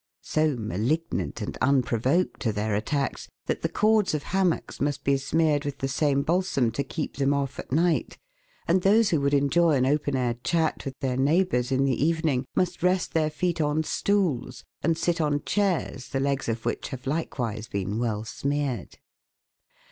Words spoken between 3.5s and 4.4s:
the cords of